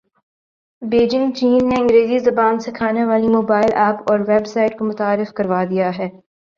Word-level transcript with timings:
Beijing 0.81 1.31
چین 1.33 1.59
نے 1.69 1.75
انگریزی 1.79 2.19
زبان 2.27 2.55
سکھانے 2.65 3.03
والی 3.05 3.27
موبائل 3.29 3.71
ایپ 3.75 3.97
اور 4.09 4.19
ویب 4.27 4.45
سایٹ 4.53 4.77
کو 4.77 4.85
متعارف 4.85 5.33
کروا 5.37 5.63
دیا 5.69 5.89
ہے 5.97 6.09